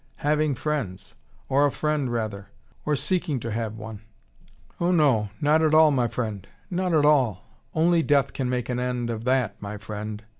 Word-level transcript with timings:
"Having 0.25 0.55
friends: 0.55 1.13
or 1.47 1.67
a 1.67 1.71
friend, 1.71 2.11
rather: 2.11 2.47
or 2.87 2.95
seeking 2.95 3.39
to 3.41 3.51
have 3.51 3.77
one." 3.77 4.01
"Oh, 4.79 4.91
no! 4.91 5.29
Not 5.39 5.61
at 5.61 5.75
all, 5.75 5.91
my 5.91 6.07
friend. 6.07 6.47
Not 6.71 6.95
at 6.95 7.05
all! 7.05 7.45
Only 7.75 8.01
death 8.01 8.33
can 8.33 8.49
make 8.49 8.67
an 8.67 8.79
end 8.79 9.11
of 9.11 9.25
that, 9.25 9.61
my 9.61 9.77
friend. 9.77 10.23